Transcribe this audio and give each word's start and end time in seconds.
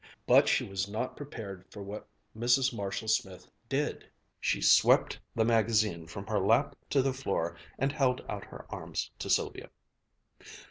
But 0.25 0.47
she 0.47 0.67
was 0.67 0.89
not 0.89 1.15
prepared 1.15 1.63
for 1.69 1.83
what 1.83 2.07
Mrs. 2.35 2.73
Marshall 2.75 3.07
Smith 3.07 3.51
did. 3.69 4.09
She 4.39 4.59
swept 4.59 5.19
the 5.35 5.45
magazine 5.45 6.07
from 6.07 6.25
her 6.25 6.39
lap 6.39 6.75
to 6.89 7.03
the 7.03 7.13
floor 7.13 7.55
and 7.77 7.91
held 7.91 8.25
out 8.27 8.45
her 8.45 8.65
arms 8.73 9.11
to 9.19 9.29
Sylvia. 9.29 9.69